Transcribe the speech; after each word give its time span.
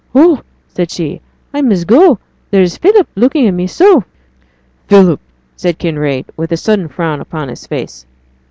'Oh,' 0.15 0.41
said 0.67 0.89
she, 0.89 1.21
'I 1.53 1.61
must 1.61 1.85
go. 1.85 2.17
There's 2.49 2.75
Philip 2.75 3.07
looking 3.15 3.45
at 3.45 3.53
me 3.53 3.67
so.' 3.67 4.03
'Philip!' 4.87 5.19
said 5.55 5.77
Kinraid, 5.77 6.25
with 6.35 6.51
a 6.51 6.57
sudden 6.57 6.87
frown 6.87 7.21
upon 7.21 7.49
his 7.49 7.67
face. 7.67 8.07